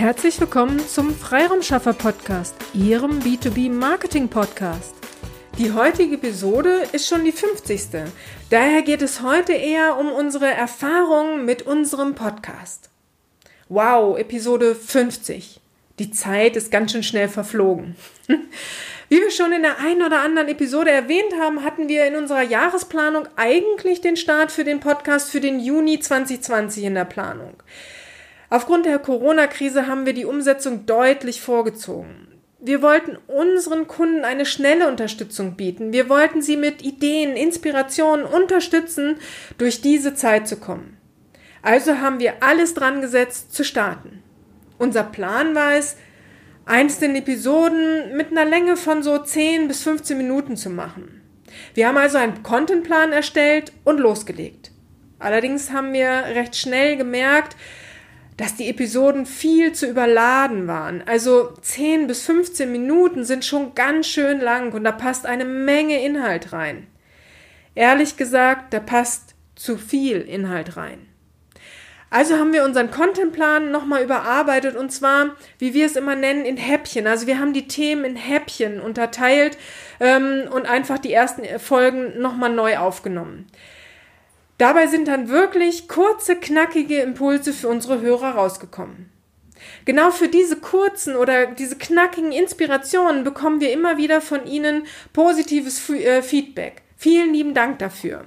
[0.00, 4.94] Herzlich willkommen zum Freiraumschaffer Podcast, Ihrem B2B Marketing Podcast.
[5.58, 8.10] Die heutige Episode ist schon die 50.
[8.48, 12.88] Daher geht es heute eher um unsere Erfahrungen mit unserem Podcast.
[13.68, 15.60] Wow, Episode 50.
[15.98, 17.94] Die Zeit ist ganz schön schnell verflogen.
[19.10, 22.42] Wie wir schon in der einen oder anderen Episode erwähnt haben, hatten wir in unserer
[22.42, 27.52] Jahresplanung eigentlich den Start für den Podcast für den Juni 2020 in der Planung.
[28.50, 32.26] Aufgrund der Corona-Krise haben wir die Umsetzung deutlich vorgezogen.
[32.58, 35.92] Wir wollten unseren Kunden eine schnelle Unterstützung bieten.
[35.92, 39.16] Wir wollten sie mit Ideen, Inspirationen unterstützen,
[39.56, 40.98] durch diese Zeit zu kommen.
[41.62, 44.22] Also haben wir alles dran gesetzt, zu starten.
[44.78, 45.96] Unser Plan war es,
[46.66, 51.22] einzelne Episoden mit einer Länge von so 10 bis 15 Minuten zu machen.
[51.74, 54.72] Wir haben also einen Contentplan erstellt und losgelegt.
[55.18, 57.56] Allerdings haben wir recht schnell gemerkt,
[58.40, 61.02] dass die Episoden viel zu überladen waren.
[61.06, 66.02] Also 10 bis 15 Minuten sind schon ganz schön lang und da passt eine Menge
[66.02, 66.86] Inhalt rein.
[67.74, 71.06] Ehrlich gesagt, da passt zu viel Inhalt rein.
[72.08, 76.56] Also haben wir unseren Contentplan nochmal überarbeitet und zwar, wie wir es immer nennen, in
[76.56, 77.06] Häppchen.
[77.06, 79.58] Also wir haben die Themen in Häppchen unterteilt
[80.00, 83.48] ähm, und einfach die ersten Folgen nochmal neu aufgenommen.
[84.60, 89.10] Dabei sind dann wirklich kurze, knackige Impulse für unsere Hörer rausgekommen.
[89.86, 95.88] Genau für diese kurzen oder diese knackigen Inspirationen bekommen wir immer wieder von Ihnen positives
[95.88, 96.82] äh, Feedback.
[96.98, 98.26] Vielen lieben Dank dafür.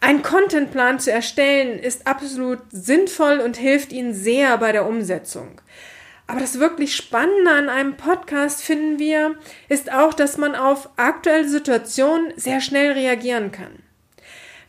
[0.00, 5.62] Ein Contentplan zu erstellen ist absolut sinnvoll und hilft Ihnen sehr bei der Umsetzung.
[6.26, 9.34] Aber das wirklich Spannende an einem Podcast finden wir,
[9.70, 13.87] ist auch, dass man auf aktuelle Situationen sehr schnell reagieren kann.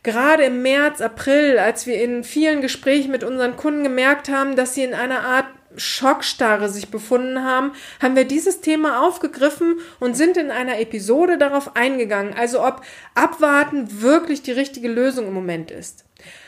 [0.02, 4.74] Gerade im März, April, als wir in vielen Gesprächen mit unseren Kunden gemerkt haben, dass
[4.74, 10.36] sie in einer Art Schockstarre sich befunden haben, haben wir dieses Thema aufgegriffen und sind
[10.36, 12.82] in einer Episode darauf eingegangen, also ob
[13.14, 16.04] Abwarten wirklich die richtige Lösung im Moment ist.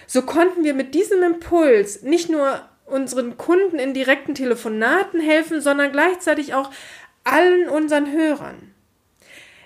[0.06, 5.92] So konnten wir mit diesem Impuls nicht nur unseren Kunden in direkten Telefonaten helfen, sondern
[5.92, 6.70] gleichzeitig auch
[7.24, 8.71] allen unseren Hörern.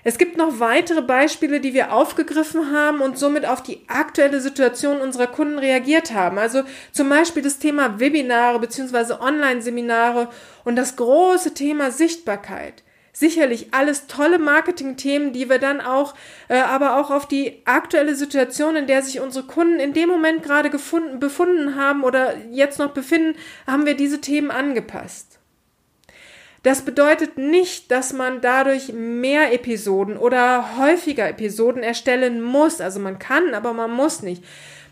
[0.03, 5.01] Es gibt noch weitere Beispiele, die wir aufgegriffen haben und somit auf die aktuelle Situation
[5.01, 6.37] unserer Kunden reagiert haben.
[6.37, 9.15] Also zum Beispiel das Thema Webinare bzw.
[9.19, 10.29] Online-Seminare
[10.63, 12.83] und das große Thema Sichtbarkeit.
[13.11, 16.13] Sicherlich alles tolle Marketing-Themen, die wir dann auch,
[16.49, 20.43] äh, aber auch auf die aktuelle Situation, in der sich unsere Kunden in dem Moment
[20.43, 23.35] gerade gefunden, befunden haben oder jetzt noch befinden,
[23.65, 25.39] haben wir diese Themen angepasst.
[26.63, 32.81] Das bedeutet nicht, dass man dadurch mehr Episoden oder häufiger Episoden erstellen muss.
[32.81, 34.43] Also man kann, aber man muss nicht.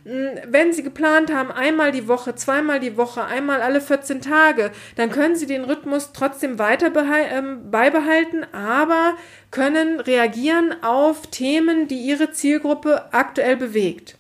[0.05, 4.71] Hm, wenn Sie geplant haben, einmal die Woche, zweimal die Woche, einmal alle 14 Tage,
[4.95, 6.91] dann können Sie den Rhythmus trotzdem weiter
[7.31, 9.15] ähm, beibehalten, aber
[9.49, 14.17] können reagieren auf Themen, die Ihre Zielgruppe aktuell bewegt.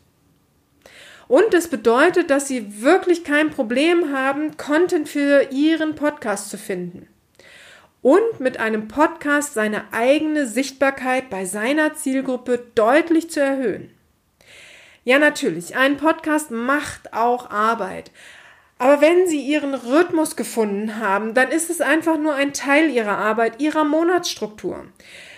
[1.27, 7.07] Und es bedeutet, dass Sie wirklich kein Problem haben, Content für Ihren Podcast zu finden
[8.05, 13.89] und mit einem Podcast seine eigene Sichtbarkeit bei seiner Zielgruppe deutlich zu erhöhen.
[15.03, 18.11] Ja, natürlich, ein Podcast macht auch Arbeit.
[18.77, 23.17] Aber wenn Sie Ihren Rhythmus gefunden haben, dann ist es einfach nur ein Teil Ihrer
[23.17, 24.85] Arbeit, Ihrer Monatsstruktur.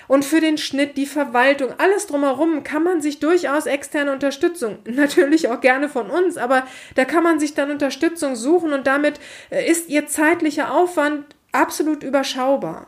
[0.10, 5.48] Und für den Schnitt, die Verwaltung, alles drumherum kann man sich durchaus externe Unterstützung, natürlich
[5.48, 9.72] auch gerne von uns, aber da kann man sich dann Unterstützung suchen und damit äh,
[9.72, 12.88] ist Ihr zeitlicher Aufwand absolut überschaubar.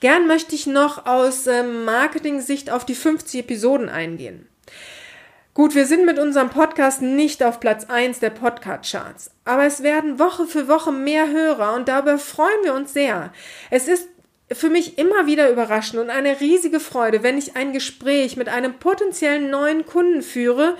[0.00, 4.48] Gern möchte ich noch aus ähm, Marketing-Sicht auf die 50 Episoden eingehen.
[5.54, 10.18] Gut, wir sind mit unserem Podcast nicht auf Platz 1 der Podcast-Charts, aber es werden
[10.18, 13.32] Woche für Woche mehr Hörer und dabei freuen wir uns sehr.
[13.70, 14.08] Es ist
[14.50, 18.78] für mich immer wieder überraschend und eine riesige Freude, wenn ich ein Gespräch mit einem
[18.78, 20.76] potenziellen neuen Kunden führe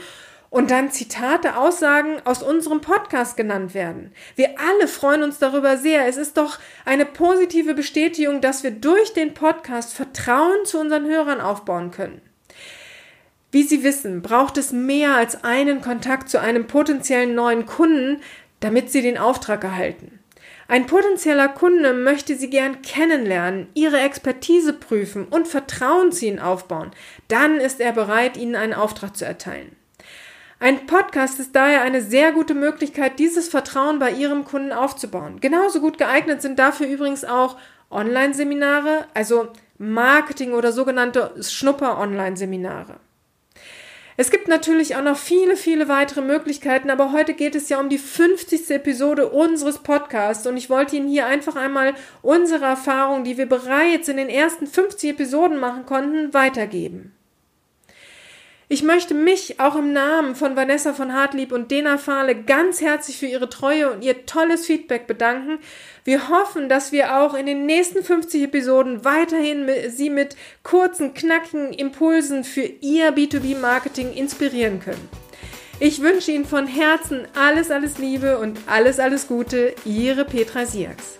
[0.52, 4.12] und dann Zitate, Aussagen aus unserem Podcast genannt werden.
[4.36, 6.06] Wir alle freuen uns darüber sehr.
[6.06, 11.40] Es ist doch eine positive Bestätigung, dass wir durch den Podcast Vertrauen zu unseren Hörern
[11.40, 12.20] aufbauen können.
[13.50, 18.20] Wie Sie wissen, braucht es mehr als einen Kontakt zu einem potenziellen neuen Kunden,
[18.60, 20.18] damit Sie den Auftrag erhalten.
[20.68, 26.90] Ein potenzieller Kunde möchte Sie gern kennenlernen, Ihre Expertise prüfen und Vertrauen zu Ihnen aufbauen.
[27.28, 29.76] Dann ist er bereit, Ihnen einen Auftrag zu erteilen.
[30.62, 35.40] Ein Podcast ist daher eine sehr gute Möglichkeit, dieses Vertrauen bei Ihrem Kunden aufzubauen.
[35.40, 37.56] Genauso gut geeignet sind dafür übrigens auch
[37.90, 39.48] Online-Seminare, also
[39.78, 43.00] Marketing oder sogenannte Schnupper-Online-Seminare.
[44.16, 47.88] Es gibt natürlich auch noch viele, viele weitere Möglichkeiten, aber heute geht es ja um
[47.88, 48.70] die 50.
[48.70, 54.06] Episode unseres Podcasts und ich wollte Ihnen hier einfach einmal unsere Erfahrungen, die wir bereits
[54.06, 57.16] in den ersten 50 Episoden machen konnten, weitergeben.
[58.72, 63.18] Ich möchte mich auch im Namen von Vanessa von Hartlieb und Dena Fahle ganz herzlich
[63.18, 65.58] für ihre Treue und ihr tolles Feedback bedanken.
[66.04, 71.74] Wir hoffen, dass wir auch in den nächsten 50 Episoden weiterhin Sie mit kurzen, knackigen
[71.74, 75.06] Impulsen für Ihr B2B-Marketing inspirieren können.
[75.78, 79.74] Ich wünsche Ihnen von Herzen alles, alles Liebe und alles, alles Gute.
[79.84, 81.18] Ihre Petra Siaks.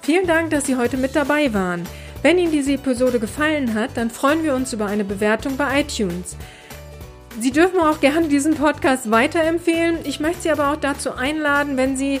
[0.00, 1.86] Vielen Dank, dass Sie heute mit dabei waren.
[2.26, 6.36] Wenn Ihnen diese Episode gefallen hat, dann freuen wir uns über eine Bewertung bei iTunes.
[7.38, 9.98] Sie dürfen auch gerne diesen Podcast weiterempfehlen.
[10.02, 12.20] Ich möchte Sie aber auch dazu einladen, wenn Sie